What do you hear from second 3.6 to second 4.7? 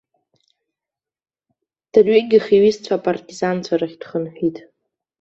рахь дхынҳәит.